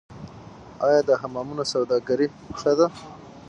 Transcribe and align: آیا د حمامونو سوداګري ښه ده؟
آیا 0.85 0.99
د 1.07 1.09
حمامونو 1.21 1.63
سوداګري 1.73 2.27
ښه 2.59 2.71
ده؟ 2.79 2.87